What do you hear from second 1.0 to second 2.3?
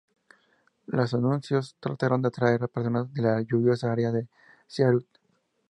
anuncios trataron de